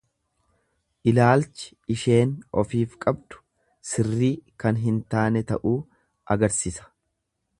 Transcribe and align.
Ilaalchi 1.11 1.67
isheen 1.95 2.31
ofiif 2.61 2.95
qabdu 3.05 3.41
sirrii 3.91 4.31
kan 4.65 4.81
hin 4.89 4.97
taane 5.15 5.47
ta'uu 5.53 5.77
agarsisa. 6.37 6.91